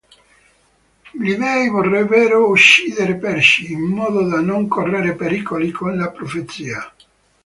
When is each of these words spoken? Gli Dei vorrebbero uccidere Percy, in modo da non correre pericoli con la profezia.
Gli 1.11 1.35
Dei 1.35 1.69
vorrebbero 1.69 2.47
uccidere 2.49 3.17
Percy, 3.17 3.71
in 3.73 3.81
modo 3.81 4.23
da 4.23 4.41
non 4.41 4.67
correre 4.67 5.13
pericoli 5.13 5.69
con 5.69 5.95
la 5.95 6.09
profezia. 6.09 6.91